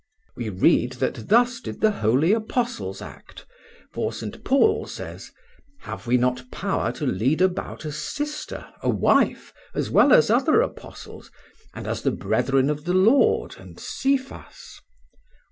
We 0.35 0.49
read 0.49 0.93
that 0.93 1.29
thus 1.29 1.59
did 1.61 1.79
the 1.79 1.91
holy 1.91 2.33
apostles 2.33 3.03
act, 3.03 3.45
for 3.93 4.11
St. 4.11 4.43
Paul 4.43 4.87
says: 4.87 5.29
'Have 5.81 6.07
we 6.07 6.17
not 6.17 6.49
power 6.49 6.91
to 6.93 7.05
lead 7.05 7.39
about 7.39 7.85
a 7.85 7.91
sister, 7.91 8.65
a 8.81 8.89
wife, 8.89 9.53
as 9.75 9.91
well 9.91 10.11
as 10.11 10.31
other 10.31 10.59
apostles, 10.63 11.29
and 11.75 11.85
as 11.85 12.01
the 12.01 12.09
brethren 12.09 12.67
of 12.67 12.85
the 12.85 12.95
Lord, 12.95 13.57
and 13.59 13.79
Cephas?' 13.79 14.81